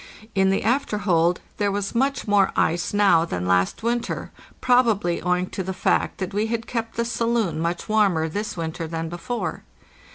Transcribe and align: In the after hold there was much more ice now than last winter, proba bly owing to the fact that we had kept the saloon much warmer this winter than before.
In 0.33 0.49
the 0.49 0.63
after 0.63 0.97
hold 0.97 1.41
there 1.57 1.71
was 1.71 1.93
much 1.93 2.27
more 2.27 2.51
ice 2.55 2.91
now 2.91 3.23
than 3.23 3.45
last 3.45 3.83
winter, 3.83 4.31
proba 4.59 4.99
bly 4.99 5.19
owing 5.19 5.47
to 5.51 5.61
the 5.61 5.75
fact 5.75 6.17
that 6.17 6.33
we 6.33 6.47
had 6.47 6.65
kept 6.65 6.95
the 6.95 7.05
saloon 7.05 7.59
much 7.59 7.87
warmer 7.87 8.27
this 8.27 8.57
winter 8.57 8.87
than 8.87 9.09
before. 9.09 9.63